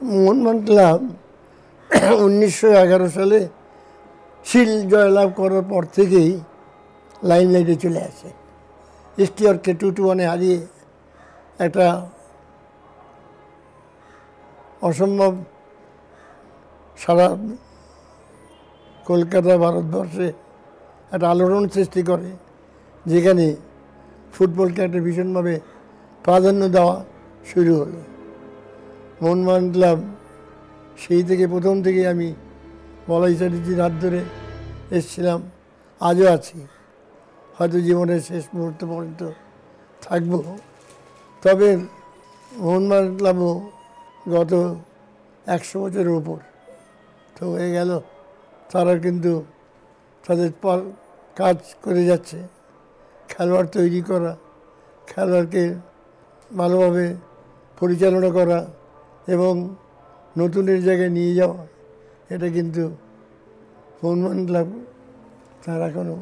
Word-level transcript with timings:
Mohun Bagan 0.00 0.58
club 0.66 1.00
উনিশশো 2.24 2.68
এগারো 2.82 3.08
সালে 3.16 3.40
শিল 4.46 4.72
জয়লাভ 4.90 5.28
করার 5.38 5.64
পর 5.70 5.82
থেকেই 5.96 6.30
লাইন 7.28 7.48
লাইটে 7.54 7.74
চলে 7.82 8.00
আসে। 8.08 8.30
ইস্টিয়রকে 9.18 9.72
টু 9.80 9.88
টু 9.96 10.02
ওয়ানে 10.06 10.24
হারিয়ে 10.30 10.58
একটা 11.66 11.86
অসম্ভব 14.88 15.32
সারা 16.98 17.26
কলকাতা 19.08 19.52
ভারতবর্ষে 19.64 20.28
একটা 21.14 21.26
আলোড়ন 21.32 21.64
সৃষ্টি 21.74 22.00
করে, 22.10 22.30
যেখানে 23.06 23.44
ফুটবলকে 24.34 24.80
একটা 24.86 25.00
ভীষণভাবে 25.06 25.54
প্রাধান্য 26.24 26.62
দেওয়া 26.76 26.96
শুরু 27.50 27.72
হলো। 27.80 28.00
মোহনবাগান 29.22 29.72
ক্লাব 29.72 29.98
সেই 30.98 31.22
থেকে 31.22 31.46
প্রথম 31.46 31.82
থেকে 31.82 32.08
আমি 32.08 32.34
বলাই 33.08 33.34
চ্যাটার্জির 33.36 33.80
হাত 33.80 33.92
ধরে 34.00 34.20
এসছিলাম। 34.90 35.50
আজও 36.00 36.26
আছি। 36.32 36.66
হয়তো 37.58 37.80
জীবনের 37.80 38.20
শেষ 38.20 38.44
মুহূর্ত 38.54 38.84
পর্যন্ত 38.84 39.30
থাকব। 40.02 40.56
তবে 41.42 41.76
মোহনবাগান 42.52 43.16
ক্লাবও 43.16 43.70
গত 44.28 44.52
একশো 45.46 45.76
বছরের 45.82 46.08
উপর। 46.08 46.38
তো 47.34 47.52
হয়ে 47.52 47.70
গেল, 47.72 48.00
তারা 48.72 48.98
কিন্তু 48.98 49.44
তাদের 50.26 50.52
পর 50.62 50.78
কাজ 51.36 51.56
করে 51.82 52.04
যাচ্ছে। 52.04 52.38
খেলোয়াড় 53.28 53.68
তৈরি 53.68 54.00
করা, 54.00 54.36
খেলোয়াড়কে 55.06 55.74
ভালোভাবে 56.56 57.14
পরিচালনা 57.80 58.30
করা 58.30 58.58
নতুনের 60.38 60.84
জায়গায় 60.84 61.08
নিয়ে 61.08 61.34
যাওয়া 61.34 61.66
এটা 62.30 62.48
কিন্তু 62.48 62.90
মোহনবাগান 64.04 64.46
ক্লাব 64.46 64.66
তারা 65.64 65.86
এখনও 65.86 66.16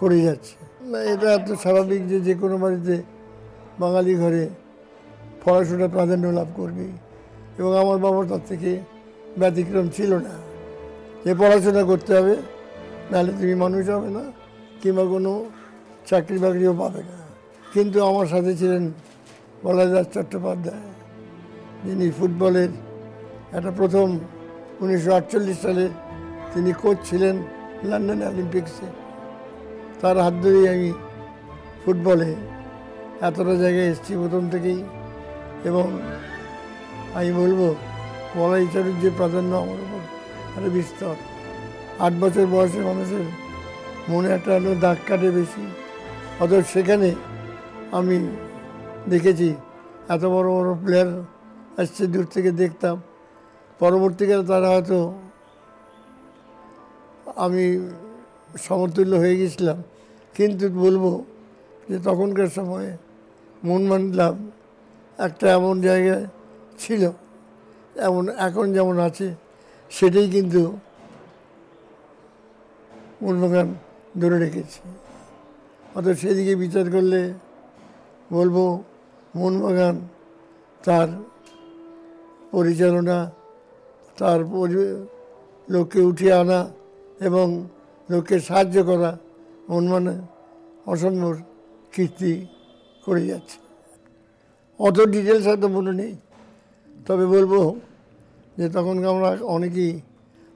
করে 0.00 0.20
যাচ্ছে। 0.20 0.56
এটা 1.12 1.32
এত 1.32 1.52
স্বাভাবিক 1.52 2.08
যে 2.08 2.20
যে 2.20 2.34
কোনো 2.34 2.58
বাড়িতে 2.58 3.02
বাঙালি 3.80 4.14
ঘরে 4.14 4.48
পড়াশোনা 5.44 5.88
প্রাধান্য 5.88 6.26
লাভ 6.26 6.46
করবে। 6.56 6.88
এবং 7.58 7.78
আমার 7.78 7.98
বাবা 7.98 8.24
তার 8.24 8.38
থেকে 8.46 8.80
ব্যতিক্রম 9.38 9.88
ছিল 9.88 10.14
না। 10.14 10.34
যে 11.24 11.34
পড়াশোনা 11.34 11.84
করতে 11.84 12.14
হবে, 12.14 12.36
নাহলে 13.10 13.32
তুমি 13.32 13.54
মানুষ 13.54 13.88
হবে 13.88 14.08
না, 14.08 14.32
কিংবা 14.82 15.04
কোনো 15.04 15.50
চাকরি 16.06 16.38
বাকরিও 16.38 16.74
পাবে 16.78 17.00
না। 17.00 17.24
কিন্তু 17.72 18.04
আমার 18.04 18.26
সাথে 18.26 18.56
ছিলেন 18.56 18.92
বলাদাস 19.62 20.06
চট্টোপাধ্যায়। 20.14 20.93
যিনি 21.84 22.06
ফুটবলের 22.18 22.70
একটা 23.56 23.72
প্রথম 23.78 24.06
উনিশশো 24.82 25.10
আটচল্লিশ 25.18 25.58
সালে 25.66 25.84
তিনি 26.52 26.70
কোচ 26.82 26.96
ছিলেন 27.08 27.36
লন্ডন 27.90 28.20
অলিম্পিক্সে। 28.30 28.88
তার 30.00 30.16
হাত 30.24 30.34
ধরেই 30.42 30.66
আমি 30.74 30.90
ফুটবলে 31.82 32.30
এতটা 33.28 33.54
জায়গায় 33.62 33.88
এসেছি 33.92 34.12
প্রথম 34.22 34.42
থেকেই 34.52 34.80
এবং 35.68 35.86
আমি 37.18 37.30
বলব, 37.40 37.60
বলাই 38.36 38.64
চারুর 38.72 38.96
যে 39.02 39.10
প্রাধান্য 39.18 39.52
আমার 39.62 39.78
উপর 39.84 40.02
একটা 40.56 40.70
বিস্তর। 40.76 41.14
আট 42.04 42.14
বছর 42.22 42.46
বয়সে 42.54 42.80
মানুষের 42.88 43.26
মনে 44.10 44.28
একটা 44.36 44.52
দাগ 44.84 44.98
কাটে 45.08 45.28
বেশি। 45.38 45.64
অথচ 46.42 46.64
সেখানে 46.74 47.08
আমি 47.98 48.16
দেখেছি 49.12 49.48
এত 50.14 50.22
বড় 50.34 50.48
বড় 50.56 50.70
প্লেয়ার 50.84 51.10
আসছে, 51.80 52.02
দূর 52.06 52.26
থেকে 52.34 52.50
দেখতাম। 52.62 52.96
পরবর্তীকালে 53.80 54.44
তারা 54.52 54.68
হয়তো 54.74 54.98
আমি 57.44 57.64
সমতুল্য 58.66 59.12
হয়ে 59.16 59.36
গেছিলাম। 59.40 59.78
কিন্তু 60.36 60.64
বলব 60.84 61.04
যে 61.88 61.96
তখনকার 62.08 62.50
সময়ে 62.58 62.90
মনমান 63.64 64.02
ক্লাব 64.12 64.36
একটা 65.18 65.46
এমন 65.58 65.74
জায়গায় 65.80 66.24
ছিল, 66.78 67.02
এমন 68.06 68.24
এখন 68.46 68.66
যেমন 68.76 68.96
আছে, 69.08 69.26
সেটাই 69.90 70.26
কিন্তু 70.30 70.62
মোহনবাগান 73.22 73.68
ধরে 74.20 74.36
রেখেছে। 74.44 74.80
অত 75.96 76.06
সেদিকে 76.20 76.54
বিচার 76.62 76.86
করলে 76.94 77.20
বলব 78.32 78.56
মোহনবাগান 79.34 79.96
তার 80.84 81.08
পরিচালনা, 82.54 83.18
তার 84.18 84.40
লোককে 85.72 86.00
উঠিয়ে 86.10 86.34
আনা 86.42 86.60
এবং 87.26 87.46
লোককে 88.10 88.36
সাহায্য 88.48 88.76
করা 88.90 89.10
মনমানে 89.70 90.14
অসম্ভব 90.92 91.34
কীর্তি 91.94 92.32
করে 93.04 93.22
যাচ্ছে। 93.30 93.56
অত 94.80 94.96
ডিটেলস 95.14 95.44
হয়তো 95.50 95.66
মনে 95.76 95.92
নেই, 96.00 96.12
তবে 97.06 97.24
বলব 97.34 97.52
যে 98.58 98.66
তখন 98.76 98.96
আমরা 99.12 99.28
অনেকেই 99.56 99.92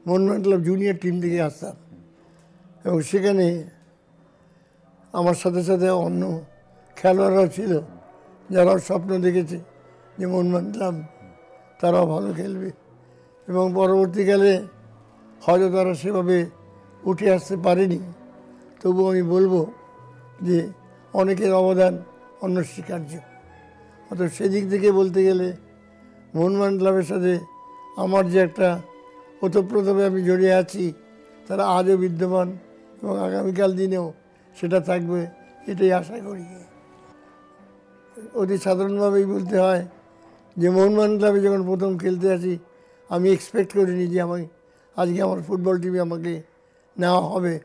মনমান 0.09 0.39
ক্লাব 0.45 0.61
জুনিয়র 0.69 0.97
টিম 1.03 1.15
থেকে 1.23 1.39
আসতাম 1.49 1.77
এবং 2.87 2.99
সেখানে 3.11 3.47
আমার 5.19 5.37
সাথে 5.43 5.61
সাথে 5.69 5.89
অন্য 6.07 6.23
খেলোয়াড়রাও 6.97 7.49
ছিল, 7.57 7.73
যারাও 8.55 8.79
স্বপ্ন 8.89 9.11
দেখেছে 9.27 9.59
যে 10.19 10.25
মনমান 10.35 10.67
ক্লাব 10.75 10.95
তারাও 11.81 12.07
ভালো 12.07 12.33
খেলবে। 12.33 12.71
এবং 13.49 13.73
পরবর্তীকালে 13.75 14.53
হয়তো 15.43 15.71
তারা 15.71 15.95
সেভাবে 15.95 16.47
উঠে 17.05 17.33
আসতে 17.33 17.57
পারেনি। 17.57 17.99
তবু 18.83 19.11
আমি 19.11 19.23
বলব 19.23 19.67
যে 20.43 20.59
অনেকের 21.13 21.53
অবদান 21.55 21.99
অনস্বীকার্য। 22.41 23.11
অর্থাৎ 24.11 24.31
সেদিক 24.33 24.71
থেকে 24.71 24.93
বলতে 24.93 25.25
গেলে 25.25 25.57
মোহনবাগান 26.35 26.79
ক্লাবের 26.79 27.03
সাথে 27.03 27.39
আমার 27.97 28.31
যে 28.31 28.39
একটা 28.39 28.81
ওতপ্রোতভাবে 29.43 30.07
আমি 30.07 30.21
জড়িয়ে 30.23 30.55
আছি, 30.55 30.93
তারা 31.49 31.65
আজও 31.67 31.97
বিদ্যমান 31.97 32.49
এবং 33.03 33.15
আগামীকাল 33.21 33.77
দিনেও 33.77 34.13
সেটা 34.57 34.81
থাকবে 34.81 35.27
এটাই 35.67 35.93
আশা 35.93 36.17
করি। 36.27 36.45
অতি 38.35 38.59
সাধারণভাবেই 38.59 39.25
বলতে 39.25 39.57
হয় 39.59 39.83
যে 40.59 40.71
মোহনবাগান 40.71 41.17
ক্লাবে 41.17 41.41
যখন 41.41 41.67
প্রথম 41.67 41.99
খেলতে 41.99 42.33
আসি, 42.33 42.59
আমি 43.09 43.31
এক্সপেক্ট 43.31 43.73
করিনি 43.73 44.07
যে 44.07 44.21
আমি 44.21 44.47
আজকে 44.97 45.23
আমার 45.23 45.43
ফুটবল 45.43 45.81
টিমে 45.81 46.01
আমাকে 46.01 46.43
নেওয়া 46.99 47.21
হবে। 47.21 47.61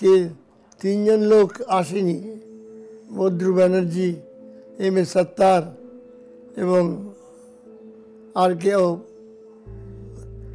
কে, 0.00 0.28
তিনজন 0.80 1.20
লোক 1.20 1.52
আসেনি। 1.68 2.40
বদ্রু 3.16 3.54
ব্যানার্জি, 3.54 4.14
এম 4.78 4.96
এস 4.96 5.12
সত্তার 5.12 5.62
এবং 6.56 7.12
আর 8.34 8.56
কেউ। 8.56 9.00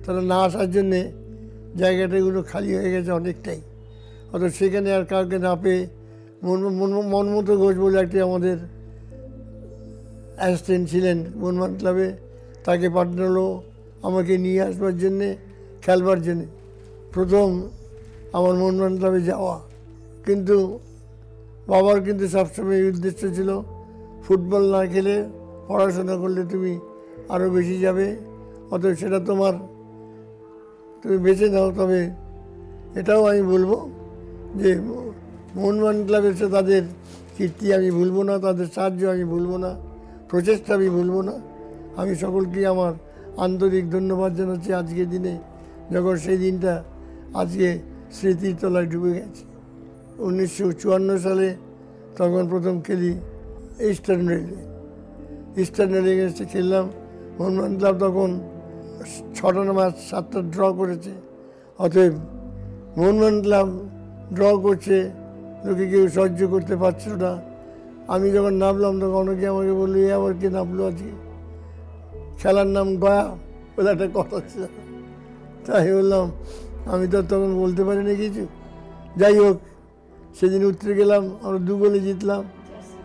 তারা 0.06 0.22
না 0.22 0.38
আসার 0.38 0.72
জন্যে 0.72 1.12
জায়গাটাগুলো 1.78 2.44
খালি 2.44 2.76
হয়ে 2.76 2.92
গেছে 2.92 3.12
অনেকটাই। 3.12 3.62
অত 4.34 4.42
সেখানে 4.42 4.94
আর 4.94 5.06
কাউকে 5.06 5.40
না 5.40 5.56
পেয়ে 5.56 5.88
মন, 6.44 6.70
মন- 6.70 7.02
মনমতো 7.02 7.58
ঘোষ 7.58 7.78
বলে 7.78 8.00
একটি 8.00 8.22
আমাদের 8.22 8.58
অ্যাসিস্ট্যান্ট 10.38 10.90
ছিলেন 10.90 11.26
মনমান 11.36 11.76
ক্লাবে। 11.78 12.14
তাকে 12.64 12.90
পাঠানো 12.90 13.62
আমাকে 14.04 14.38
নিয়ে 14.38 14.62
আসবার 14.62 14.98
জন্যে, 14.98 15.36
খেলবার 15.82 16.22
জন্যে। 16.22 16.46
প্রথম 17.14 17.70
আমার 18.34 18.54
মনমান 18.54 18.98
ক্লাবে 18.98 19.22
যাওয়া। 19.22 19.60
কিন্তু 20.26 20.80
বাবার 21.68 22.02
কিন্তু 22.02 22.28
সবসময় 22.28 22.88
উদ্দেশ্য 22.88 23.36
ছিল, 23.36 23.62
ফুটবল 24.28 24.72
না 24.72 24.86
খেলে 24.86 25.30
পড়াশোনা 25.68 26.16
করলে 26.16 26.44
তুমি 26.52 26.80
আরও 27.30 27.50
বেশি 27.50 27.80
যাবে। 27.80 28.16
অতএব 28.72 28.96
সেটা 28.96 29.20
তোমার, 29.20 29.54
তুমি 31.04 31.18
বেছে 31.18 31.50
নাও। 31.50 31.72
তবে 31.72 32.10
এটাও 32.96 33.26
আমি 33.26 33.42
বলব 33.42 33.90
যে 34.56 34.82
মোহনবাগান 35.56 36.06
ক্লাবের 36.06 36.34
সাথে 36.34 36.52
তাদের 36.52 36.84
কীর্তি 37.38 37.74
আমি 37.74 37.92
ভুলবো 37.92 38.24
না, 38.24 38.40
তাদের 38.40 38.68
সাহায্য 38.76 39.08
আমি 39.08 39.24
ভুলবো 39.24 39.58
না। 39.58 39.93
প্রচেষ্টা 40.34 40.72
আমি 40.78 40.90
ভুলবো 40.98 41.20
না। 41.30 41.36
আমি 42.02 42.14
সকলকে 42.24 42.60
আমার 42.74 42.94
আন্তরিক 43.46 43.86
ধন্যবাদ 43.96 44.32
জানাচ্ছি 44.40 44.70
আজকের 44.82 45.08
দিনে, 45.14 45.34
যখন 45.94 46.16
সেই 46.26 46.38
দিনটা 46.46 46.74
আজকে 47.42 47.68
স্মৃতির 48.16 48.56
তলায় 48.62 48.88
ডুবে 48.92 49.12
গেছে। 49.18 49.44
উনিশশো 50.26 50.66
চুয়ান্ন 50.82 51.10
সালে 51.26 51.48
তখন 52.18 52.44
প্রথম 52.52 52.76
খেলি 52.86 53.12
ইস্টার্ন 53.92 54.26
রেলে। 54.32 54.60
ইস্টার্ন 55.62 55.92
রেলে 55.96 56.12
এসে 56.28 56.46
খেললাম। 56.54 56.86
মোহনবাগান 57.38 57.74
ক্লাব 57.80 57.96
তখন 58.04 58.32
ছটা 59.36 59.62
ম্যাচ 59.78 59.96
সাতটা 60.10 60.40
ড্র 60.54 60.62
করেছে। 60.80 61.14
অতএব 61.84 62.14
মোহনবাগান 62.98 63.38
ক্লাব 63.46 63.68
ড্র 64.36 64.44
করছে, 64.66 64.98
লোকে 65.66 65.86
কেউ 65.92 66.06
সহ্য 66.18 66.40
করতে 66.54 66.76
পারছিল 66.84 67.14
না। 67.26 67.32
আমি 68.08 68.32
যখন 68.32 68.54
নামলাম, 68.54 69.00
তখন 69.00 69.14
অনেকে 69.14 69.48
আমাকে 69.48 69.72
বলল, 69.72 69.96
এ, 69.96 70.12
আবার 70.12 70.34
কে 70.42 70.50
নামলো 70.50 70.88
আজকে? 70.88 71.12
খেলার 72.40 72.68
নাম 72.68 72.96
গয়া, 72.96 73.38
বলে 73.78 73.92
একটা 73.92 74.08
কথা 74.14 74.40
ছিল। 74.40 74.64
তাই 75.66 75.94
বললাম, 75.94 76.32
আমি 76.86 77.08
তো 77.08 77.22
তখন 77.22 77.60
বলতে 77.60 77.84
পারিনি 77.84 78.16
কিছু। 78.16 78.48
যাই 79.18 79.40
হোক, 79.40 79.60
সেদিন 80.36 80.66
উত্তরে 80.66 80.94
গেলাম, 80.94 81.30
আমরা 81.42 81.60
দু 81.60 81.78
গোলে 81.78 82.00
জিতলাম 82.00 82.44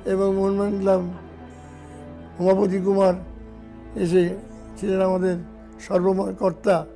এবং 0.05 0.35
মোহনবাগান 0.35 0.79
দিলাম 0.79 1.15
উমাপতি 2.39 2.81
কুমার 2.81 3.15
এসে 3.95 4.37
ছিলেন 4.77 5.01
আমাদের 5.01 5.37
সর্বময় 5.81 6.35
কর্তা 6.35 6.87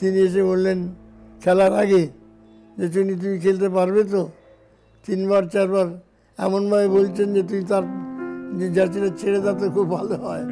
তিনি 0.00 0.18
এসে 0.18 0.42
বললেন, 0.42 0.94
খেলার 1.44 1.74
আগে 1.74 2.08
যে 2.78 2.88
তুমি 2.88 3.14
তুমি 3.14 3.38
খেলতে 3.38 3.68
পারবে 3.68 4.04
তো? 4.04 4.28
তিনবার, 5.06 5.42
চারবার 5.42 5.86
এমনভাবে 6.38 6.88
বলছেন 6.88 7.32
যে 7.32 7.42
তুই 7.42 7.64
তার 7.64 7.84
যে 8.54 8.70
জার্সিটা 8.70 9.10
ছেড়ে 9.16 9.40
দাও 9.40 9.54
তো 9.54 9.70
খুব 9.70 9.90
ভালো 9.90 10.14
হয়। 10.16 10.44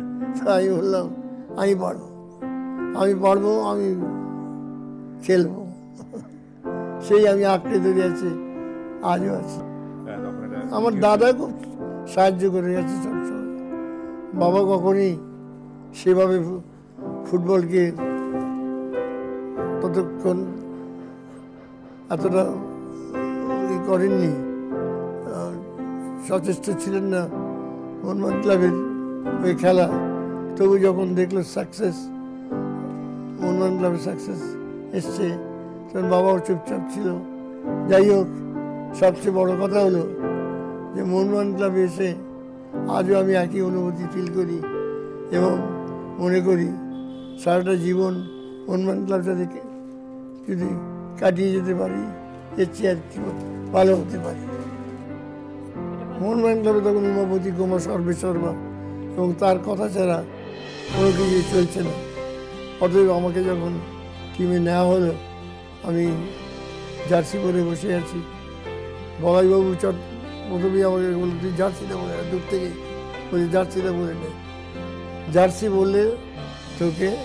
তাই 0.44 0.70
বললাম 0.70 1.06
আমি 1.56 1.74
পারব। 1.74 2.02
আমি 2.96 3.14
পারব 3.14 3.44
আমি 3.62 3.88
খেলব। 5.22 5.52
সেই 7.00 7.28
আমি 7.28 7.44
আঁকড়ে 7.44 7.78
ধরে 7.78 8.02
আছি 8.04 8.30
আজও 9.02 9.32
আছি। 9.34 9.60
হ্যাঁ, 10.06 10.18
আমার 10.72 10.92
দাদা 11.00 11.32
খুব 11.32 11.52
সাহায্য 12.06 12.50
করে 12.50 12.68
গেছে 12.74 12.94
সবসময়। 13.04 13.46
বাবা 14.34 14.60
কখনই 14.64 15.16
সেভাবে 15.94 16.36
ফুটবলকে 17.26 17.92
ততক্ষণ 19.82 20.38
এতটা 22.10 22.42
করেননি। 23.86 24.32
সচেষ্ট 26.26 26.66
ছিলেন 26.82 27.06
না 27.14 27.22
মোহাম্মদ 28.02 28.36
ক্লাবের 28.42 28.74
ওই 29.44 29.54
খেলা। 29.62 29.86
তবু 30.56 30.74
যখন 30.86 31.06
দেখল 31.18 31.36
সাকসেস 31.56 31.96
মোহনবাগান 33.40 33.74
ক্লাবের 33.78 34.02
সাকসেস 34.08 34.40
এসছে, 34.98 35.26
তখন 35.88 36.06
বাবাও 36.12 36.36
চুপচাপ 36.46 36.82
ছিল। 36.92 37.08
যাই 37.90 38.06
হোক, 38.14 38.28
সবচেয়ে 39.00 39.34
বড় 39.38 39.50
কথা 39.62 39.78
হলো 39.86 40.04
যে 40.94 41.00
মোহনবাগান 41.10 41.48
ক্লাবে 41.56 41.80
এসে 41.88 42.08
আজও 42.96 43.14
আমি 43.22 43.32
একই 43.44 43.60
অনুভূতি 43.68 44.04
ফিল 44.12 44.28
করি 44.36 44.58
এবং 45.36 45.54
মনে 46.20 46.40
করি 46.48 46.68
সারাটা 47.42 47.74
জীবন 47.84 48.14
মোহনবাগান 48.66 49.00
ক্লাবটা 49.06 49.34
থেকে 49.40 49.60
যদি 50.46 50.68
কাটিয়ে 51.20 51.50
যেতে 51.56 51.72
পারি, 51.80 52.02
এর 52.60 52.68
চেয়ে 52.74 52.90
আর 52.92 52.98
কি 53.10 53.18
ভালো 53.74 53.92
হতে 54.00 54.18
পারি। 54.26 54.42
মোহনবাগান 56.22 56.60
ক্লাবে 56.60 56.80
তখন 56.80 56.96
উমাপতি 56.96 57.50
কুমার 57.56 57.80
সর্বেসর্বা 57.80 58.48
এবং 59.16 59.34
তার 59.38 59.58
কথা 59.58 59.88
ছাড়া 59.88 60.24
কোনো 60.96 61.10
কিছু 61.10 61.42
চলছে 61.52 61.80
না। 61.80 61.90
অতএব 62.80 63.10
আমাকে 63.10 63.44
যখন 63.44 63.78
টিমে 64.36 64.58
নেওয়া 64.58 64.84
হলো, 64.84 65.14
আমি 65.82 66.28
জার্সি 67.10 67.38
পরে 67.38 67.62
বসে 67.62 67.94
আছি। 67.94 68.22
বলাইবাবু 69.20 69.74
চট 69.74 69.94
প্রথমেই 70.48 70.84
আমাকে 70.84 71.16
বলল 71.16 71.30
তুই 71.40 71.50
জার্সিটা 71.56 71.96
বলে 71.96 72.16
নে।" 72.16 72.30
দূর 72.30 72.40
থেকে। 72.50 72.70
বলছি 73.32 73.48
জার্সিটা 73.52 73.92
বলে 73.92 74.14
নে। 74.14 74.30
জার্সি 75.32 75.68
বললে, 75.68 76.16
তোকে 76.78 77.16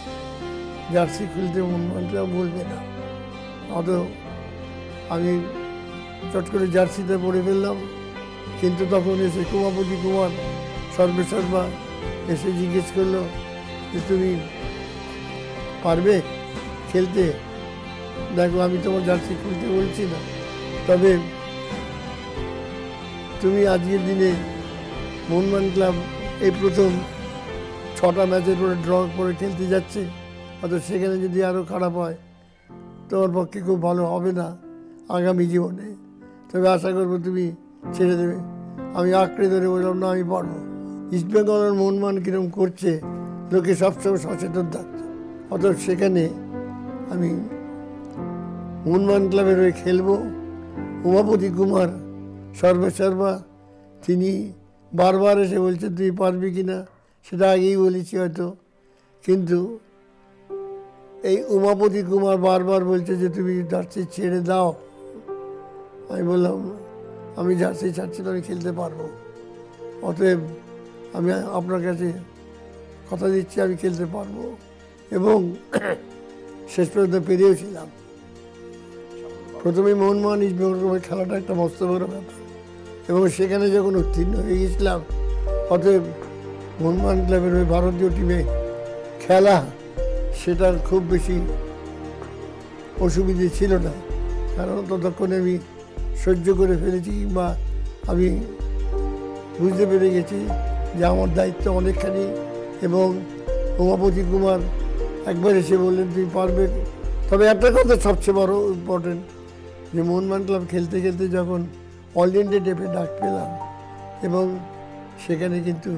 জার্সি 0.94 1.25
খুলতে 1.33 1.61
মনটা 1.61 2.23
বলবে 2.23 2.63
না। 2.63 2.77
অত 3.75 4.03
আমি 5.09 5.41
চট 6.33 6.44
করে 6.51 6.67
জার্সিতে 6.67 7.17
পরে 7.17 7.41
ফেললাম। 7.45 7.75
কিন্তু 8.62 8.83
তখন 8.92 9.18
এসে 9.27 9.42
কুমাপতি 9.51 9.95
কুমার 10.04 10.31
সর্বেসর্বা 10.98 11.63
এসে 12.33 12.50
জিজ্ঞেস 12.59 12.88
করল 12.95 13.15
যে, 13.92 14.00
তুমি 14.07 14.30
পারবে 15.83 16.21
খেলতে? 16.92 17.24
দেখো, 18.36 18.57
আমি 18.59 18.77
তোমার 18.83 19.04
জার্সি 19.06 19.33
খুলতে 19.44 19.65
বলছি 19.77 20.04
না। 20.12 20.19
তবে 20.88 21.12
তুমি 23.42 23.68
আজকের 23.68 24.01
দিনে 24.07 24.31
মোহনবাগান 25.30 25.65
ক্লাব 25.74 25.95
এই 26.45 26.51
প্রথম 26.62 26.89
ছটা 27.98 28.24
ম্যাচের 28.25 28.57
পরে 28.59 28.75
ড্র 28.86 28.94
করে 29.18 29.31
খেলতে 29.39 29.65
যাচ্ছে। 29.68 30.01
অর্থাৎ 30.62 30.81
সেখানে 30.88 31.15
যদি 31.18 31.39
আরও 31.44 31.62
খারাপ 31.63 31.94
হয়, 32.01 32.18
তোমার 33.09 33.31
পক্ষে 33.36 33.59
খুব 33.62 33.77
ভালো 33.81 34.04
হবে 34.06 34.31
না 34.31 34.48
আগামী 35.09 35.45
জীবনে। 35.45 35.88
তবে 36.50 36.68
আশা 36.75 36.89
করব 36.92 37.13
তুমি 37.25 37.45
ছেড়ে 37.93 38.15
দেবে। 38.15 38.35
আমি 38.93 39.13
আঁকড়ে 39.13 39.49
ধরে 39.49 39.69
বললাম, 39.69 39.97
না, 39.97 40.09
আমি 40.09 40.23
পারব 40.23 40.51
আর 41.49 41.73
মোহনবাগান 41.73 42.23
কীরকম 42.23 42.49
করছে, 42.49 43.01
লোকে 43.51 43.75
সবসময় 43.75 44.17
সচেতন 44.17 44.65
থাকতো। 44.71 45.03
অতএব 45.55 45.75
সেখানে 45.85 46.29
আমি 47.09 47.29
মোহনবাগান 48.85 49.29
ক্লাবের 49.29 49.57
হয়ে 49.57 49.71
খেলব। 49.71 50.07
উমাপতি 51.03 51.49
কুমার 51.57 51.87
সর্বেসর্বা 52.55 53.43
তিনি 54.05 54.53
বারবার 54.93 55.39
এসে 55.39 55.59
বলছেন 55.59 55.95
তুই 55.95 56.11
পারবি 56.11 56.51
কি 56.51 56.63
না? 56.63 56.85
সেটা 57.29 57.51
আগেই 57.51 57.77
বলেছি 57.77 58.17
হয়তো। 58.17 58.55
কিন্তু 59.25 59.79
এই 61.23 61.43
উমাপতি 61.49 62.01
কুমার 62.01 62.37
বারবার 62.37 62.85
বলছে 62.85 63.15
যে, 63.15 63.29
তুমি 63.29 63.63
জার্সি 63.69 64.05
ছেড়ে 64.11 64.39
দাও। 64.39 64.73
আমি 66.09 66.23
বললাম 66.23 66.77
আমি 67.39 67.53
জার্সি 67.61 67.87
ছাড়ছি 67.97 68.19
না 68.23 68.29
আমি 68.33 68.41
খেলতে 68.49 68.71
পারব। 68.79 68.99
অতএব 70.09 70.39
আমি 71.17 71.29
আপনার 71.57 71.81
কাছে 71.87 72.07
কথা 73.09 73.27
দিচ্ছি, 73.33 73.57
আমি 73.65 73.75
খেলতে 73.83 74.05
পারব। 74.15 74.37
এবং 75.17 75.37
শেষ 76.73 76.87
পর্যন্ত 76.93 77.15
পেরিয়েওছিলাম 77.27 77.87
প্রথমে 79.61 79.91
মোহনমোহন 80.01 80.39
ইস্টবেঙ্গল 80.47 80.99
খেলাটা 81.07 81.35
একটা 81.41 81.53
মস্ত 81.61 81.79
বড় 81.91 82.05
ব্যাপার। 82.13 82.37
এবং 83.09 83.21
সেখানে 83.37 83.65
যখন 83.75 83.93
উত্তীর্ণ 84.01 84.33
হয়ে 84.45 84.57
গেছিলাম 84.61 84.99
অতএব 85.73 86.03
মোহনমোহন 86.81 87.19
ক্লাবের 87.25 87.53
ওই 87.59 87.65
ভারতীয় 87.73 88.09
টিমে 88.15 88.39
খেলা 89.23 89.57
সেটা 90.41 90.67
খুব 90.89 91.01
বেশি 91.13 91.35
অসুবিধে 93.05 93.47
ছিল 93.57 93.71
না। 93.87 93.93
কারণ 94.57 94.77
ততক্ষণে 94.89 95.35
আমি 95.41 95.55
সহ্য 96.25 96.53
করে 96.53 96.77
ফেলেছি 96.77 97.11
কিংবা 97.11 97.55
আমি 98.07 98.45
বুঝতে 99.59 99.85
পেরে 99.85 100.09
গেছি 100.09 100.47
যে 100.97 101.05
আমার 101.05 101.33
দায়িত্ব 101.33 101.71
অনেকখানি 101.71 102.35
এবং 102.81 103.21
উমাপতি 103.77 104.23
কুমার 104.31 104.59
একবার 105.25 105.56
এসে 105.56 105.77
বললেন, 105.77 106.07
তুমি 106.15 106.25
পারবে। 106.33 106.68
তবে 107.30 107.45
একটা 107.45 107.71
কথা 107.71 107.95
সবচেয়ে 107.95 108.37
বড় 108.37 108.53
ইম্পর্টেন্ট 108.53 109.21
যে 109.95 110.01
মোহনবাগান 110.01 110.45
ক্লাব 110.45 110.61
খেলতে 110.71 111.01
খেলতে 111.01 111.27
যখন 111.27 111.65
অল 112.15 112.35
ইন্ডিয়া 112.35 112.63
ডেপে 112.63 112.83
ডাক 112.83 113.07
পেলাম 113.21 113.49
এবং 114.23 114.59
সেখানে 115.27 115.59
কিন্তু 115.59 115.92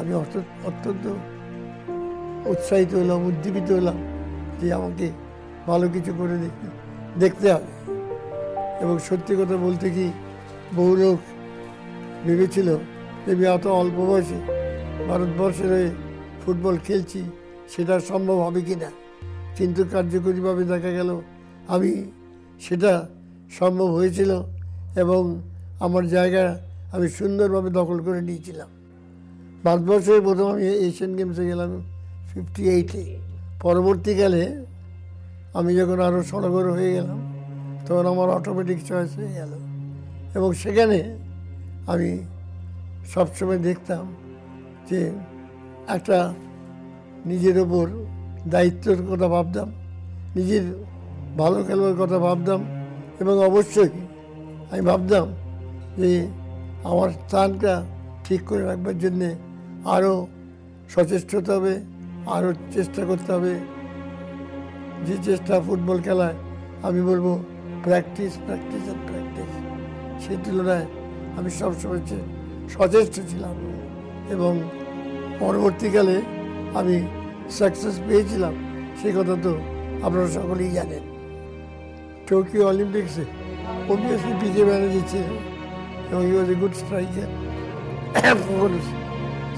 আমি 0.00 0.14
অত- 0.14 0.66
অত্যন্ত 0.66 1.06
উৎসাহিত 2.48 2.94
হলাম, 2.94 3.26
উদ্দীপিত 3.26 3.72
হলাম 3.72 3.94
যে 4.60 4.72
আমাকে 4.72 5.10
ভালো 5.66 5.88
কিছু 5.88 6.12
করে 6.18 6.38
দেখতে 6.38 6.66
দেখতে 7.20 7.52
হবে। 7.52 7.79
এবং 8.82 8.96
সত্যি 9.08 9.32
কথা 9.40 9.56
বলতে 9.66 9.86
কি, 9.96 10.06
বহু 10.76 10.92
লোক 11.02 11.18
ভেবেছিল 12.26 12.68
যে 13.24 13.30
আমি 13.34 13.44
এত 13.56 13.64
অল্প 13.80 13.96
বয়সে 14.08 14.38
ভারতবর্ষের 15.08 15.70
হয়ে 15.74 15.90
ফুটবল 16.42 16.76
খেলছি, 16.86 17.20
সেটা 17.72 17.94
সম্ভব 18.10 18.38
হবে 18.46 18.60
কি 18.68 18.74
না 18.82 18.90
কিন্তু 19.56 19.80
কার্যকরীভাবে 19.94 20.62
দেখা 20.72 20.90
গেল, 20.98 21.10
আমি 21.74 21.90
সেটা 22.64 22.92
সম্ভব 23.58 23.88
হয়েছিল 23.98 24.30
এবং 25.02 25.22
আমার 25.86 26.04
জায়গা 26.16 26.44
আমি 26.94 27.06
সুন্দরভাবে 27.18 27.70
দখল 27.78 27.98
করে 28.06 28.20
নিয়েছিলাম। 28.28 28.68
ভারতবর্ষে 29.64 30.12
প্রথম 30.26 30.46
আমি 30.54 30.64
এশিয়ান 30.86 31.12
গেমসে 31.18 31.44
গেলাম 31.50 31.70
ফিফটি 32.28 32.62
এইটে 32.74 33.02
পরবর্তীকালে 33.64 34.42
আমি 35.58 35.70
যখন 35.78 35.98
আরও 36.08 36.20
সড়গর 36.30 36.64
হয়ে 36.76 36.92
গেলাম 36.96 37.18
তখন 37.86 38.06
আমার 38.06 38.28
অটোমেটিক 38.28 38.84
চয়েস 38.86 39.16
হয়ে 39.16 39.32
গেল। 39.32 39.52
এবং 40.34 40.52
সেখানে 40.52 41.18
আমি 41.86 42.18
সবসময় 43.14 43.58
দেখতাম 43.58 44.14
যে 44.90 45.12
একটা 45.88 46.34
নিজের 47.26 47.58
ওপর 47.58 47.88
দায়িত্বের 48.48 48.96
কথা 49.12 49.28
ভাবতাম, 49.28 49.72
নিজের 50.36 50.84
ভালো 51.38 51.64
খেলবার 51.64 51.94
কথা 51.94 52.18
ভাবতাম 52.18 52.60
এবং 53.20 53.44
অবশ্যই 53.44 53.88
আমি 54.70 54.80
ভাবতাম 54.80 55.26
যে 55.96 56.26
আমার 56.84 57.10
স্থানটা 57.10 57.84
ঠিক 58.24 58.40
করে 58.46 58.62
রাখবার 58.62 58.98
জন্যে 58.98 59.34
আরও 59.84 60.26
সচেষ্ট 60.88 61.36
হতে 61.36 61.52
হবে 61.52 61.80
আরও 62.26 62.52
চেষ্টা 62.72 63.04
করতে 63.04 63.32
হবে। 63.32 63.58
যে 65.06 65.16
চেষ্টা 65.22 65.60
ফুটবল 65.60 66.02
খেলায় 66.02 66.34
আমি 66.82 67.02
বলব 67.02 67.44
প্র্যাকটিস 67.84 68.32
প্র্যাকটিস 68.44 68.82
অ্যান্ড 68.86 69.02
প্র্যাকটিস 69.08 69.52
সেই 70.22 70.38
তুলনায় 70.44 70.86
আমি 71.38 71.50
সবসময় 71.60 72.02
সচেষ্ট 72.74 73.14
ছিলাম 73.30 73.56
এবং 74.34 74.52
পরবর্তীকালে 75.40 76.16
আমি 76.78 76.96
সাকসেস 77.58 77.96
পেয়েছিলাম 78.06 78.54
সেই 79.00 79.12
কথা 79.18 79.34
তো 79.44 79.52
আপনারা 80.06 80.28
সকলেই 80.38 80.72
জানেন। 80.78 81.04
টোকিও 82.28 82.62
অলিম্পিক্সে 82.72 83.24
অবভিয়াসলি 83.92 84.34
পিকে 84.40 84.62
ব্যানার্জি 84.68 85.02
ছিল 85.12 85.28
এবং 86.10 86.22
he 86.28 86.34
was 86.36 86.48
a 86.54 86.56
good 86.62 86.74
striker 86.82 87.30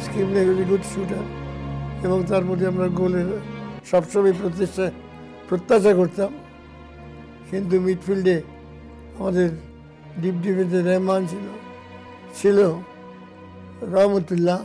স্কিমলে 0.05 0.41
was 0.47 0.59
a 0.65 0.67
good 0.71 0.85
shooter 0.93 1.25
এবং 2.07 2.19
তার 2.31 2.45
মধ্যে 2.49 2.67
আমরা 2.73 2.87
গোলের 3.01 3.29
সবসময় 3.91 4.35
প্রতিষ্ঠা, 4.41 4.87
প্রত্যাশা 5.49 5.93
করতাম। 6.01 6.31
কিন্তু 7.53 7.75
মিডফিল্ডে 7.87 8.37
আমাদের 9.19 9.49
ডিপ 10.21 10.37
ডিফেন্সে 10.45 10.81
রহমান 10.89 11.21
ছিল। 11.33 11.47
ছিল 12.39 12.59
রহমতুল্লাহ, 13.95 14.61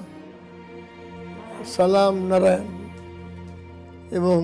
সালাম 1.76 2.16
নারায়ণ 2.30 2.70
এবং 4.18 4.40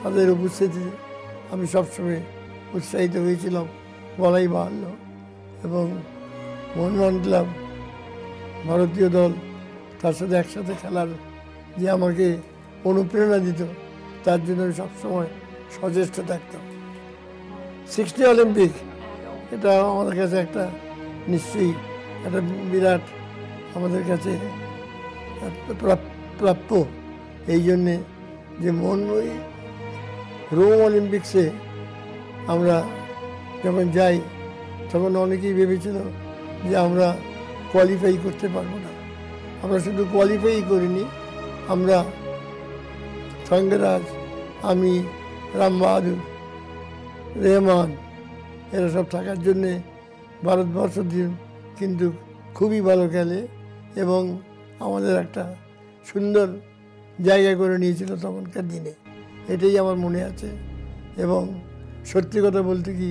তাদের 0.00 0.28
উপস্থিতিতে 0.36 0.92
আমি 1.52 1.66
সবসময় 1.74 2.20
উৎসাহিত 2.76 3.14
হয়েছিলাম 3.24 3.66
বলাই 4.20 4.46
বাহাল্য 4.54 4.84
এবং 5.66 5.84
মোহনবাগান 6.76 7.16
ক্লাব, 7.24 7.46
ভারতীয় 8.68 9.08
দল 9.16 9.32
তার 10.00 10.14
সাথে 10.18 10.34
একসাথে 10.42 10.74
খেলার 10.82 11.10
যে 11.78 11.86
আমাকে 11.96 12.26
অনুপ্রেরণা 12.88 13.38
দিত, 13.46 13.60
তার 14.24 14.40
জন্য 14.46 14.60
আমি 14.66 14.74
সবসময় 14.82 15.28
সচেষ্ট 15.76 16.16
থাকতাম। 16.30 16.62
Sixty 17.90 18.24
Olympic. 18.24 18.70
এটা 19.52 19.80
আমাদের 19.80 20.22
কাছে 20.22 20.36
একটা 20.36 20.70
নিশ্চয়ই 21.28 21.72
একটা 22.24 22.40
বিরাট 22.72 23.00
আমাদের 23.76 24.02
কাছে 24.08 24.38
প্রাপ- 25.80 26.38
প্রাপ্য। 26.38 26.84
এই 27.46 27.62
জন্যে 27.62 27.98
যে 28.60 28.70
মন 28.70 29.10
ওই 29.10 29.30
রোম 30.52 30.82
অলিম্পিক্সে 30.82 31.50
আমরা 32.46 32.82
যখন 33.64 33.90
যাই, 33.90 34.20
তখন 34.92 35.16
অনেকেই 35.16 35.54
ভেবেছিল 35.54 35.94
যে 36.68 36.76
আমরা 36.76 37.16
কোয়ালিফাই 37.72 38.16
করতে 38.22 38.48
পারব 38.54 38.76
না। 38.76 38.88
আমরা 39.62 39.80
শুধু 39.80 40.04
কোয়ালিফাই 40.12 40.62
করিনি, 40.68 41.04
আমরা 41.68 42.04
সঙ্গরাজ, 43.48 44.02
আমি, 44.62 45.02
রাম 45.54 45.78
বাহাদুর 45.78 46.18
রেহমান, 47.42 47.90
এরা 48.74 48.88
সব 48.96 49.06
থাকার 49.10 49.38
জন্যে 49.42 49.72
ভারতবর্ষ 50.44 50.96
দিন 51.12 51.30
কিন্তু 51.78 52.06
খুবই 52.54 52.80
ভালো 52.80 53.04
খেলে 53.08 53.40
এবং 53.96 54.22
আমাদের 54.80 55.14
একটা 55.16 55.42
সুন্দর 56.06 56.48
জায়গা 57.18 57.52
করে 57.60 57.74
নিয়েছিল 57.78 58.10
তখনকার 58.24 58.64
দিনে। 58.68 58.92
এটাই 59.52 59.74
আমার 59.78 59.96
মনে 60.04 60.20
আছে 60.24 60.48
এবং 61.24 61.42
সত্যি 62.10 62.38
কথা 62.44 62.60
বলতে 62.62 62.90
কি 62.98 63.10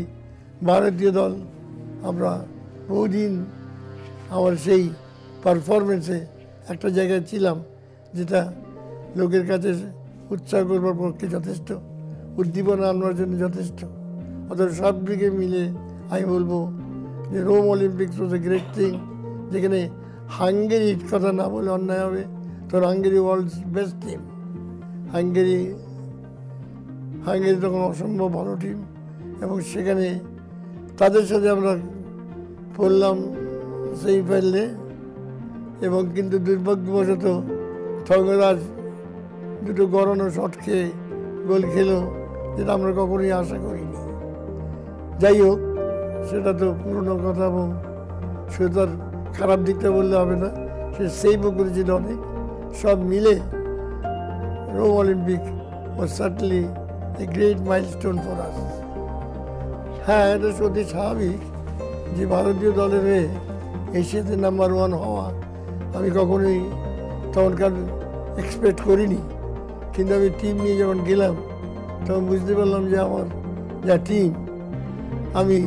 ভারতীয় 0.69 1.11
দল 1.11 1.33
আমরা 2.09 2.31
বহুদিন 2.89 3.33
আমার 4.35 4.53
সেই 4.65 4.83
পারফরমেন্সে 5.43 6.19
একটা 6.69 6.87
জায়গায় 6.89 7.23
ছিলাম 7.29 7.57
যেটা 8.13 8.39
লোকের 9.15 9.43
কাছে 9.47 9.69
উৎসাহ 10.33 10.61
করবার 10.69 10.95
পক্ষে 11.01 11.25
যথেষ্ট, 11.35 11.69
উদ্দীপনা 12.37 12.85
আনার 12.89 13.13
জন্য 13.19 13.33
যথেষ্ট। 13.39 13.79
অথচ 14.51 14.71
সব 14.81 14.95
দিকে 15.07 15.27
মিলে 15.39 15.63
আমি 16.11 16.25
বলব 16.33 16.51
যে 17.31 17.39
Rome 17.49 17.65
Olympics 17.75 18.15
was 18.19 18.31
a 18.37 18.39
great 18.45 18.65
thing 18.75 18.91
যেখানে 19.51 19.79
হাঙ্গেরির 20.37 20.99
কথা 21.11 21.29
না 21.39 21.45
বলে 21.53 21.69
অন্যায় 21.77 22.03
হবে। 22.05 22.23
তো 22.69 22.73
Hungary 22.89 23.19
world's 23.25 23.55
best 23.75 23.95
team 24.03 24.21
Hungary 25.13 25.59
Hungary 27.25 27.57
তখন 27.63 27.81
অসম্ভব 27.91 28.29
ভালো 28.37 28.53
টিম 28.61 28.77
এবং 29.43 29.55
সেখানে 29.71 30.07
তাদের 30.99 31.25
সাথে 31.31 31.47
আমরা 31.55 31.71
পড়লাম 32.75 33.17
সেই 34.01 34.19
ফেললে 34.29 34.63
এবং 35.87 36.01
কিন্তু 36.15 36.35
দুর্ভাগ্যবশত 36.45 37.25
থগরাজ 38.07 38.59
দুটো 39.65 39.83
গড়ানো 39.93 40.25
শট 40.37 40.53
খেয়ে 40.63 40.87
গোল 41.49 41.63
খেলো, 41.73 41.97
যেটা 42.55 42.71
আমরা 42.77 42.91
কখনোই 42.99 43.31
আশা 43.41 43.57
করিনি। 43.65 44.02
যাই 45.21 45.37
হোক, 45.41 45.59
সেটা 46.29 46.53
তো 46.59 46.65
পুরনো 46.81 47.13
কথা 47.25 47.45
এবং 47.51 47.67
শুধু 48.53 48.69
তার 48.75 48.89
খারাপ 49.37 49.59
দিকটা 49.59 49.91
বললে 49.91 50.15
হবে 50.17 50.35
না। 50.35 50.49
সে 50.95 51.03
সেভও 51.21 51.51
করেছিল 51.51 51.91
অনেক। 51.91 52.19
সব 52.81 52.97
মিলে 53.11 53.35
Rome 54.75 54.91
Olympic 55.01 55.43
O 55.99 56.07
certainly 56.07 56.63
a 57.21 57.25
great 57.33 57.59
milestone 57.69 58.15
for 58.17 58.37
us 58.47 58.57
হ্যাঁ 60.05 60.25
এটা 60.35 60.49
সত্যি 60.59 60.83
স্বাভাবিক 60.83 61.39
যে 62.15 62.25
ভারতীয় 62.25 62.71
দলের 62.71 63.01
হয়ে 63.01 63.27
এশিয়াতে 63.99 64.35
নাম্বার 64.35 64.69
ওয়ান 64.73 64.93
হওয়া 64.93 65.25
আমি 65.97 66.09
কখনোই 66.09 66.59
তখনকার 67.33 67.73
এক্সপেক্ট 68.37 68.79
করিনি। 68.87 69.21
কিন্তু 69.93 70.11
আমি 70.15 70.29
টিম 70.39 70.55
নিয়ে 70.61 70.77
যখন 70.77 70.99
গেলাম, 71.05 71.35
তখন 72.05 72.23
বুঝতে 72.25 72.53
পারলাম 72.55 72.83
যে 72.87 72.97
আমার 72.99 73.25
যা 73.87 73.97
টিম 73.97 74.31
আমি 75.39 75.59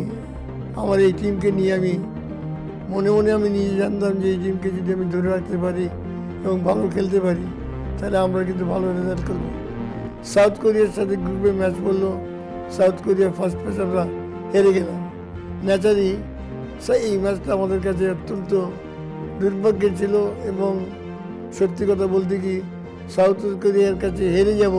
আমার 0.80 0.98
এই 1.06 1.12
টিমকে 1.18 1.50
নিয়ে 1.58 1.72
আমি 1.78 1.94
মনে 2.92 3.10
মনে 3.16 3.30
আমি 3.38 3.48
নিজে 3.56 3.74
জানতাম 3.82 4.12
যে 4.22 4.28
এই 4.34 4.38
টিমকে 4.42 4.68
যদি 4.76 4.90
আমি 4.96 5.06
ধরে 5.14 5.28
রাখতে 5.34 5.56
পারি 5.64 5.86
এবং 6.44 6.56
ভালো 6.68 6.84
খেলতে 6.94 7.18
পারি, 7.26 7.46
তাহলে 7.98 8.18
আমরা 8.26 8.40
কিন্তু 8.48 8.64
ভালো 8.72 8.86
রেজাল্ট 8.98 9.22
করব। 9.28 9.44
সাউথ 10.32 10.54
কোরিয়ার 10.62 10.92
সাথে 10.98 11.14
গ্রুপে 11.24 11.50
ম্যাচ 11.60 11.74
পড়ল 11.84 12.04
সাউথ 12.76 12.96
কোরিয়া 13.04 13.30
ফার্স্ট 13.38 13.58
ম্যাচ 13.64 13.76
আমরা 13.86 14.02
হেরে 14.52 14.70
গেলাম। 14.76 15.00
ন্যাচারি 15.66 16.08
এই 17.08 17.14
ম্যাচটা 17.24 17.50
আমাদের 17.58 17.80
কাছে 17.86 18.04
অত্যন্ত 18.14 18.50
দুর্ভাগ্যের 19.40 19.92
ছিল 20.00 20.14
এবং 20.50 20.72
সত্যি 21.58 21.82
কথা 21.90 22.06
বলতে 22.14 22.34
কি 22.44 22.54
সাউথ 23.14 23.38
কোরিয়ার 23.62 23.96
কাছে 24.02 24.24
হেরে 24.34 24.54
যাব, 24.62 24.76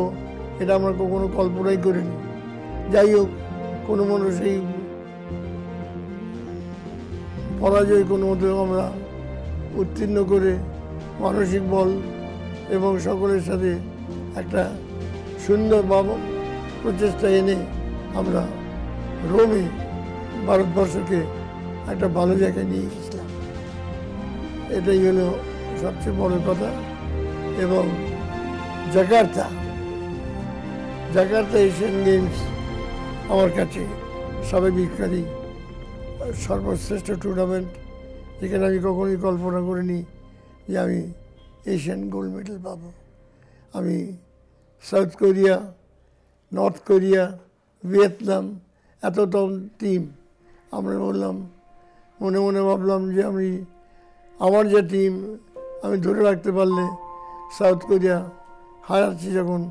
এটা 0.62 0.72
আমরা 0.79 0.91
কখনো 1.01 1.25
কল্পনাই 1.38 1.77
করিনি। 1.86 2.15
যাই 2.94 3.10
হোক, 3.15 3.29
কোনো 3.88 4.03
মানুষ 4.12 4.34
এই 4.51 4.58
পরাজয় 7.60 8.04
কোনো 8.04 8.26
মতো 8.30 8.46
আমরা 8.64 8.86
উত্তীর্ণ 9.76 10.18
করে 10.24 10.52
মানসিক 11.20 11.64
বল 11.72 11.90
এবং 12.70 12.92
সকলের 13.08 13.44
সাথে 13.50 13.72
একটা 14.36 14.62
সুন্দর 15.46 15.82
বাব 15.84 16.08
প্রচেষ্টা 16.82 17.28
এনে 17.30 17.58
আমরা 18.16 18.42
রোমে 19.32 19.64
ভারতবর্ষকে 20.48 21.20
একটা 21.92 22.08
ভালো 22.10 22.34
জায়গায় 22.36 22.68
নিয়ে 22.72 22.86
গেছিলাম 22.86 23.28
এটাই 24.78 25.00
হলো 25.06 25.28
সবচেয়ে 25.82 26.16
বড় 26.22 26.36
কথা 26.48 26.70
এবং 27.64 27.84
জাকার্তা 28.94 29.46
জাকার্তা 31.14 31.58
এশিয়ান 31.60 31.96
গেমস 32.06 32.38
আমার 33.30 33.50
কাছে 33.58 33.82
স্বাভাবিককারী 34.48 35.22
সর্বশ্রেষ্ঠ 36.44 37.08
টুর্নামেন্ট 37.24 37.72
যেখানে 38.40 38.64
আমি 38.70 38.80
কখনোই 38.88 39.18
কল্পনা 39.26 39.60
করিনি 39.68 40.00
যে 40.70 40.76
আমি 40.86 41.00
এশিয়ান 41.74 42.02
গোল্ড 42.14 42.30
মেডেল 42.36 42.58
পাবো। 42.66 42.90
আমি 43.78 43.98
South 44.84 45.12
Korea 45.22 45.56
North 46.52 46.78
Korea 46.90 47.24
Vietnam 47.84 48.46
এত 49.04 49.18
টিম 49.80 50.02
আমরা 50.78 50.96
বললাম, 51.08 51.36
মনে 52.20 52.40
মনে 52.46 52.62
ভাবলাম 52.68 53.02
যে 53.16 53.22
আমি 53.32 53.50
আমার 54.46 54.64
যে 54.74 54.82
টিম 54.92 55.14
আমি 55.86 55.98
ধরে 56.06 56.22
রাখতে 56.28 56.50
পারলে 56.58 56.86
সাউথ 57.58 57.80
কোরিয়া 57.90 58.18
হারাচ্ছি 58.88 59.30
যখন 59.38 59.62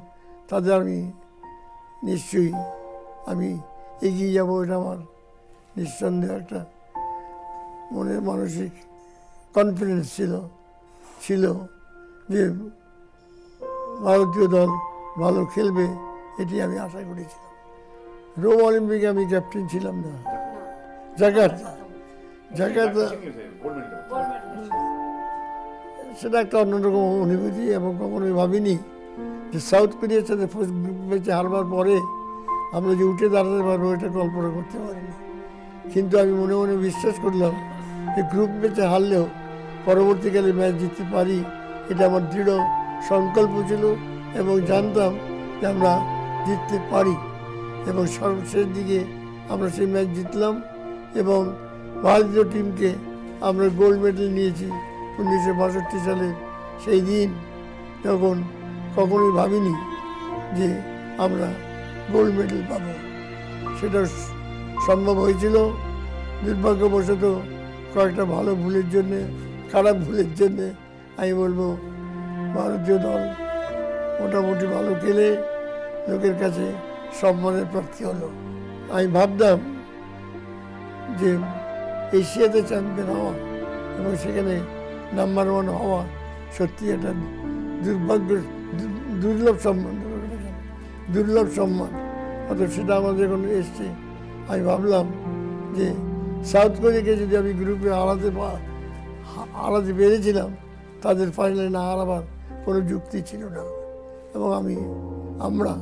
তাদের 0.49 0.73
আমি 0.81 0.99
নিশ্চয়ই 2.09 2.53
আমি 3.31 3.49
এগিয়ে 4.07 4.33
যাব, 4.37 4.51
এটা 4.65 4.77
আমার 4.83 4.99
নিঃসন্দেহ 5.77 6.31
একটা 6.41 6.61
মনের 7.93 8.21
মানসিক 8.29 8.73
কনফিডেন্স 9.57 10.05
ছিল 10.17 10.33
ছিল 11.25 11.45
যে 12.33 12.43
ভারতীয় 14.07 14.47
দল 14.57 14.71
ভালো 15.23 15.41
খেলবে, 15.55 15.87
এটি 16.43 16.57
আমি 16.67 16.77
আশা 16.87 17.01
করেছিলাম। 17.09 17.53
রোম 18.43 18.59
অলিম্পিকে 18.69 19.07
আমি 19.15 19.23
ক্যাপ্টেন 19.33 19.65
ছিলাম 19.73 19.97
না। 20.05 20.13
জাকার্তা 21.21 21.71
জাকার্তা 22.59 23.05
সেটা 26.19 26.37
একটা 26.45 26.57
অন্যরকম 26.63 27.05
অনুভূতি 27.25 27.65
এবং 27.79 27.91
কখনোই 28.03 28.35
ভাবিনি 28.41 28.75
যে 29.53 29.59
সাউথ 29.71 29.91
কোরিয়ার 30.01 30.27
সাথে 30.29 30.47
ফার্স্ট 30.53 30.75
গ্রুপ 30.83 30.99
ম্যাচে 31.11 31.31
হারবার 31.39 31.65
পরে 31.75 31.97
আমরা 32.77 32.93
যে 32.99 33.05
উঠে 33.13 33.27
দাঁড়াতে 33.35 33.63
পারব, 33.69 33.85
এটা 33.97 34.09
কল্পনা 34.19 34.49
করতে 34.57 34.79
পারিনি। 34.85 35.13
কিন্তু 35.93 36.15
আমি 36.23 36.33
মনে 36.41 36.55
মনে 36.61 36.75
বিশ্বাস 36.87 37.17
করলাম 37.25 37.55
যে 38.15 38.21
গ্রুপ 38.33 38.51
ম্যাচে 38.61 38.85
হারলেও 38.93 39.25
পরবর্তীকালে 39.87 40.51
ম্যাচ 40.59 40.75
জিততে 40.81 41.05
পারি, 41.15 41.39
এটা 41.91 42.03
আমার 42.11 42.25
দৃঢ় 42.33 42.53
সংকল্প 43.11 43.55
ছিল 43.69 43.85
এবং 44.41 44.55
জানতাম 44.71 45.13
যে 45.59 45.65
আমরা 45.73 45.93
জিততে 46.47 46.77
পারি 46.93 47.15
এবং 47.91 48.03
সর্বশেষ 48.19 48.67
দিকে 48.77 48.99
আমরা 49.53 49.69
সেই 49.77 49.89
ম্যাচ 49.95 50.09
জিতলাম 50.17 50.55
এবং 51.21 51.41
ভারতীয় 52.05 52.45
টিমকে 52.53 52.91
আমরা 53.49 53.67
গোল্ড 53.79 53.99
মেডেল 54.05 54.29
নিয়েছি 54.37 54.67
উনিশশো 55.19 55.53
বাষট্টি 55.61 55.99
সালে 56.07 56.29
সেই 56.85 57.01
দিন 57.09 57.29
যখন 58.05 58.37
কখনোই 58.97 59.33
ভাবিনি 59.39 59.75
যে 60.57 60.69
আমরা 61.25 61.49
গোল্ড 62.13 62.33
মেডেল 62.39 62.63
পাবো। 62.71 62.93
সেটা 63.79 64.01
সম্ভব 64.87 65.17
হয়েছিল। 65.25 65.57
দুর্ভাগ্যবশত 66.45 67.25
কয়েকটা 67.95 68.25
ভালো 68.35 68.51
ভুলের 68.63 68.87
জন্যে, 68.95 69.21
খারাপ 69.73 69.97
ভুলের 70.07 70.31
জন্যে 70.41 70.67
আমি 71.21 71.33
বলব, 71.43 71.61
ভারতীয় 72.57 72.99
দল 73.07 73.23
মোটামুটি 74.19 74.67
ভালো 74.75 74.91
খেলে 75.03 75.29
লোকের 76.09 76.35
কাছে 76.43 76.67
সম্মানের 77.21 77.67
প্রাপ্তি 77.73 78.03
হলো। 78.11 78.29
আমি 78.95 79.07
ভাবতাম 79.17 79.59
যে 81.19 81.29
এশিয়াতে 82.19 82.61
চ্যাম্পিয়ন 82.71 83.09
হওয়া 83.17 83.33
এবং 83.99 84.13
সেখানে 84.23 84.55
নাম্বার 85.19 85.47
ওয়ান 85.53 85.69
হওয়া 85.79 86.01
সত্যি 86.57 86.85
একটা 86.95 87.11
দুর্ভাগ্য 87.85 88.31
দুর্লভ 89.23 89.57
সম্মান। 89.67 89.97
দুর্লভ 91.15 91.47
সম্মান। 91.59 91.93
অত 92.51 92.61
সেটা 92.75 92.93
আমাদের 93.01 93.25
এখন 93.29 93.43
এসছে। 93.61 93.87
আমি 94.49 94.63
ভাবলাম 94.65 95.07
যে 95.77 95.87
সাউথ 96.45 96.75
কোরিয়াকে 96.81 97.13
যদি 97.17 97.35
আমি 97.37 97.53
গ্রুপে 97.53 97.91
হারাতে 97.91 98.29
হারাতে 99.55 99.93
পেরেছিলাম, 99.93 100.51
তাদের 101.03 101.29
ফাইনালে 101.31 101.69
না 101.69 101.83
হারাবার 101.91 102.23
কোনো 102.65 102.81
যুক্তি 102.81 103.19
ছিল 103.23 103.43
না। 103.49 103.63
এবং 104.35 104.49
আমি, 104.55 104.77
আমরা 105.39 105.73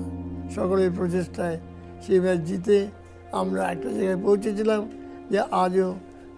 সকলের 0.54 0.90
প্রচেষ্টায় 0.90 1.56
সেই 2.06 2.20
ম্যাচ 2.20 2.38
জিতে 2.38 2.76
আমরা 3.32 3.62
একটা 3.70 3.88
জায়গায় 3.88 4.20
পৌঁছেছিলাম 4.22 4.80
যে 5.30 5.38
আজও 5.62 5.88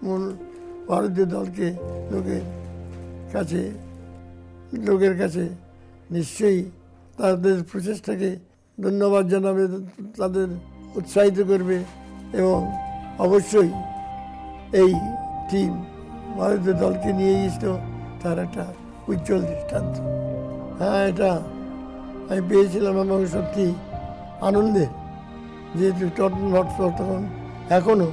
মূল 0.03 0.23
ভারতীয় 0.87 1.25
দলকে 1.25 1.67
লোকের 2.11 2.43
কাছে 3.33 3.61
লোকের 4.87 5.15
কাছে 5.19 5.43
নিশ্চয়ই 6.11 6.61
তাদের 7.17 7.57
প্রচেষ্টাকে 7.63 8.29
ধন্যবাদ 8.77 9.23
জানাবে, 9.29 9.63
তাদের 10.17 10.47
উৎসাহিত 10.95 11.39
করবে। 11.41 11.77
এবং 12.33 12.71
অবশ্যই 13.19 13.69
এই 14.73 14.93
টিম 15.51 15.85
ভারতীয় 16.37 16.73
দলকে 16.73 17.13
নিয়ে 17.13 17.45
এসেছিল 17.45 17.73
তার 18.23 18.39
একটা 18.39 18.65
উজ্জ্বল 19.07 19.41
দৃষ্টান্ত। 19.41 19.95
হ্যাঁ 20.81 21.07
এটা 21.07 21.31
আমি 22.29 22.41
পেয়েছিলাম 22.49 22.95
এবং 23.01 23.25
সত্যি 23.25 23.73
আনন্দে। 24.41 24.85
যেহেতু 25.75 26.09
টটন 26.15 26.55
হটস্পট 26.55 27.01
তখন 27.01 27.27
এখনও 27.69 28.11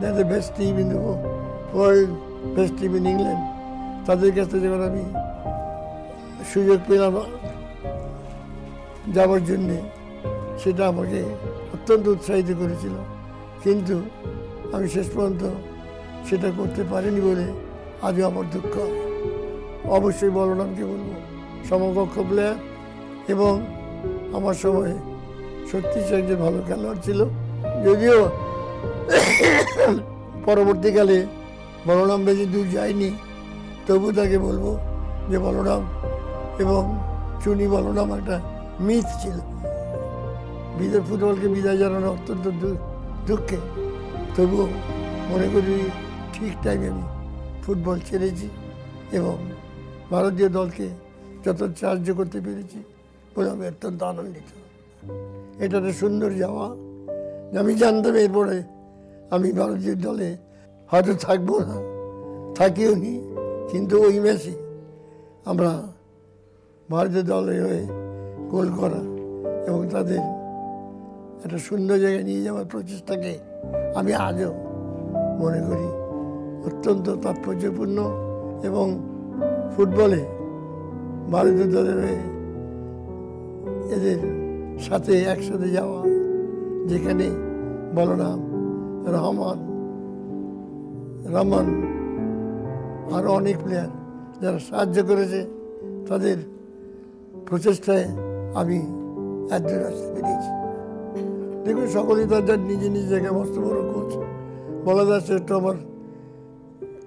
that 0.00 0.14
the 0.14 0.22
best 0.22 0.52
team 0.56 0.78
in 0.78 0.88
the 0.88 0.96
world 0.96 2.10
best 2.56 2.74
team 2.80 2.96
in 2.96 3.06
England 3.06 3.42
তাদের 4.06 4.30
কাছে 4.36 4.60
যখন 4.60 4.82
আমি 4.82 5.04
সুযোগ 6.54 6.78
পেলাম 6.88 7.14
যাওয়ার 9.12 9.44
জন্যে। 9.44 9.78
সেটা 10.64 10.88
আমাকে 10.88 11.20
অত্যন্ত 11.74 12.08
উৎসাহিত 12.08 12.50
করেছিল। 12.58 13.17
কিন্তু 13.64 13.96
আমি 14.74 14.86
শেষ 14.88 15.06
পর্যন্ত 15.14 15.42
সেটা 16.28 16.48
করতে 16.58 16.82
পারিনি 16.90 17.20
বলে 17.20 17.46
আজও 18.06 18.22
আমার 18.30 18.44
দুঃখ। 18.52 18.74
অবশ্যই 19.96 20.30
বলরামকে 20.30 20.84
বলব? 20.84 21.08
সমকক্ষ 21.68 22.14
প্লেয়ার 22.28 22.56
এবং 23.28 23.52
আমার 24.36 24.54
সময় 24.54 24.92
সত্যি 25.72 25.98
সে 26.06 26.14
একজন 26.14 26.36
ভালো 26.36 26.58
খেলোয়াড় 26.68 26.98
ছিল। 27.02 27.20
যদিও 27.84 28.18
পরবর্তীকালে 30.46 31.18
বলরাম 31.86 32.20
বেশি 32.24 32.44
দূর 32.46 32.66
যায়নি, 32.72 33.10
তবু 33.86 34.12
তাকে 34.12 34.38
বলব 34.38 34.64
যে 35.30 35.38
বলরাম 35.38 35.82
এবং 36.58 36.82
চুনি 37.44 37.66
বলরাম 37.74 38.08
একটা 38.18 38.36
মিথ 38.80 39.06
ছিল। 39.22 39.36
বিদায় 40.78 41.02
ফুটবলকে 41.08 41.48
বিদায় 41.54 41.78
জানানো 41.82 42.08
অত্যন্ত 42.12 42.46
দুঃখে। 43.28 43.58
তবুও 44.36 44.66
মনে 45.30 45.46
করি 45.54 45.74
ঠিক 46.34 46.52
টাইমে 46.64 46.88
আমি 46.92 47.04
ফুটবল 47.62 47.98
ছেড়েছি 48.08 48.46
এবং 49.18 49.36
ভারতীয় 50.12 50.48
দলকে 50.58 50.86
যত 51.44 51.60
সাহায্য 51.80 52.08
করতে 52.18 52.38
পেরেছি 52.46 52.78
বলে 53.34 53.48
আমি 53.54 53.64
অত্যন্ত 53.70 54.00
আনন্দিত। 54.10 54.48
এটা 55.62 55.76
একটা 55.80 55.92
সুন্দর 56.02 56.30
যাওয়া। 56.42 56.66
আমি 57.60 57.72
জানতাম 57.82 58.14
এরপরে 58.24 58.56
আমি 59.34 59.48
ভারতীয় 59.60 59.94
দলে 60.06 60.28
হয়তো 60.90 61.12
থাকব 61.24 61.50
না, 61.68 61.76
থাকিও 62.58 62.92
নি, 63.02 63.14
কিন্তু 63.70 63.94
ওই 64.06 64.16
ম্যাচে 64.24 64.54
আমরা 65.50 65.70
ভারতীয় 66.88 67.24
দলের 67.32 67.60
হয়ে 67.66 67.84
গোল 68.52 68.68
করা 68.80 69.00
এবং 69.68 69.80
তাদের 69.94 70.22
একটা 71.44 71.58
সুন্দর 71.68 71.96
জায়গায় 72.04 72.24
নিয়ে 72.28 72.42
যাওয়ার 72.46 72.66
প্রচেষ্টাকে 72.72 73.32
আমি 73.98 74.12
আজও 74.28 74.50
মনে 75.40 75.60
করি। 75.68 75.88
অত্যন্ত 76.68 77.06
তাৎপর্যপূর্ণ 77.24 77.98
এবং 78.68 78.86
ফুটবলে 79.74 80.22
ভারতীয় 81.32 81.68
দলের 81.76 81.98
হয়ে 82.04 82.22
এদের 83.94 84.20
সাথে 84.86 85.12
একসাথে 85.32 85.68
যাওয়া, 85.76 86.00
যেখানে 86.90 87.26
বলরাম, 87.96 88.40
রহমান 89.14 89.58
রহমান 91.34 91.66
আরও 93.16 93.28
অনেক 93.40 93.56
প্লেয়ার 93.64 93.90
যারা 94.42 94.58
সাহায্য 94.68 94.98
করেছে, 95.08 95.40
তাদের 96.08 96.38
প্রচেষ্টায় 97.48 98.06
আমি 98.60 98.78
একজন 99.56 99.80
আসতে 99.88 100.08
পেরেছি। 100.14 100.50
দেখুন, 101.68 101.86
সকলেই 101.96 102.26
তাদের 102.32 102.60
নিজে 102.70 102.88
নিজ 102.94 103.06
জায়গায় 103.12 103.34
মস্ত 103.38 103.56
বড় 103.64 103.80
কোচ 103.92 104.10
বলাদাস 104.86 105.20
শ্রেষ্ঠ 105.26 105.48
আমার 105.60 105.76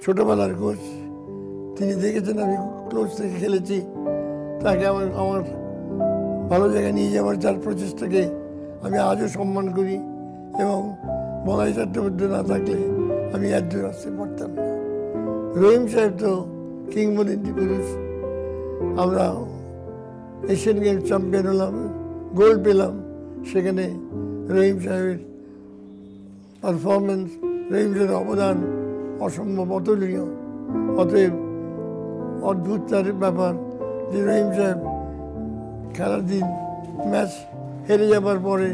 ছোটোবেলার 0.04 0.54
কোচ 0.62 0.82
তিনি 1.78 1.94
দেখেছেন, 2.04 2.38
আমি 2.46 2.56
ক্লোজ 2.90 3.10
থেকে 3.18 3.36
খেলেছি। 3.42 3.78
তাকে 4.64 4.84
আমার 4.92 5.08
আমার 5.22 5.42
ভালো 6.52 6.66
জায়গায় 6.74 6.96
নিয়ে 6.98 7.12
যাওয়ার 7.16 7.36
যার 7.44 7.58
প্রচেষ্টাকে 7.64 8.24
আমি 8.86 8.98
আজও 9.10 9.28
সম্মান 9.38 9.66
করি 9.78 9.96
এবং 10.64 10.80
বলাই 11.46 11.72
চট্টোপাধ্যায় 11.78 12.30
না 12.36 12.42
থাকলে 12.50 12.80
আমি 13.36 13.48
একজন 13.60 13.82
আসতে 13.90 14.10
পারতাম 14.18 14.50
না। 14.58 14.64
রহিম 15.62 15.84
সাহেব 15.94 16.14
তো 16.22 16.32
কিংবদন্তি 16.92 17.52
পুরুষ। 17.58 17.88
আমরা 19.02 19.24
এশিয়ান 20.54 20.78
গেম 20.84 20.98
চ্যাম্পিয়ন 21.10 21.46
হলাম 21.52 21.76
গোল্ড 22.40 22.60
পেলাম, 22.66 22.94
সেখানে 23.50 23.86
রহিম 24.52 24.78
সাহেবের 24.80 25.20
পারফরমেন্স 26.64 27.30
রহিম 27.72 27.92
অবদান 28.22 28.58
অসম্ভব 29.20 29.68
অতুলনীয় 29.78 30.26
অতএব 31.02 31.34
অদ্ভুত 32.44 32.82
তার 32.90 33.08
ব্যাপার 33.24 33.54
যে 34.12 34.20
রহিম 34.22 34.50
সাহেব 34.58 34.80
খেলার 35.96 36.24
দিন 36.32 36.46
ম্যাচ 37.12 37.32
হেরে 37.88 38.06
যাবার 38.08 38.40
পরে 38.48 38.70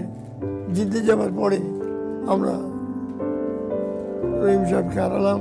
জিতে 0.76 1.00
যাবার 1.08 1.32
পরে 1.40 1.60
আমরা 2.28 2.54
রহিম 4.42 4.64
সাহেবকে 4.70 4.98
হারালাম 5.00 5.40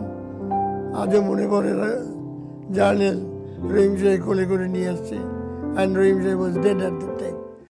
আজও 1.01 1.21
মনে 1.29 1.47
পড়ে 1.53 1.71
জার্নেল 2.77 3.19
রহিম 3.71 3.95
সাহেব 4.01 4.21
কোলে 4.27 4.45
করে 4.51 4.67
নিয়ে 4.75 4.89
আসছে 4.95 5.17
and 5.75 5.93
Rahim 5.99 6.19
saheb 6.25 6.39
was 6.41 6.55
dead 6.65 6.79
at 6.83 6.95
the 7.01 7.11
time 7.21 7.36